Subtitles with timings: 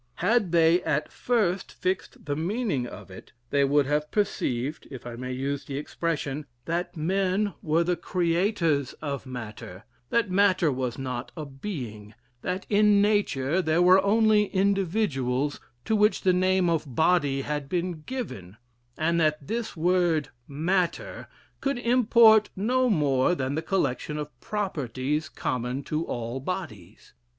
[0.15, 5.15] Had they at first fixed the meaning of it, they would have perceived, if I
[5.15, 11.31] may use the expression, that men were the creators of Matter; that Matter was not
[11.37, 17.41] a being; that in nature there were only individuals to which the name of Body
[17.41, 18.57] had been given;
[18.97, 21.27] and that this word Matter
[21.59, 27.13] could import no more than the collection of properties common to all bodies.